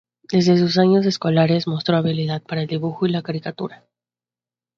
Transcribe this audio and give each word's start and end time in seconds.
Desde 0.31 0.57
sus 0.57 0.79
años 0.79 1.05
escolares 1.05 1.67
mostró 1.67 1.95
habilidad 1.95 2.41
para 2.41 2.61
el 2.63 2.67
dibujo 2.67 3.05
y 3.05 3.11
la 3.11 3.21
caricatura. 3.21 3.85